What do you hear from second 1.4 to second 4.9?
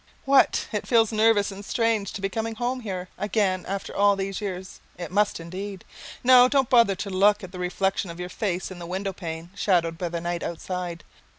and strange to be coming here again after all these years?